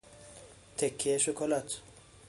تکهی 0.77 1.19
شکلات 1.19 1.81